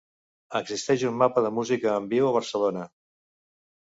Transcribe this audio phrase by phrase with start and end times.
[0.59, 2.87] Existeix un mapa de música en viu a Barcelona.